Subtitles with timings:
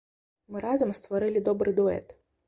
[0.53, 2.07] Мы разам стварылі добры дуэт.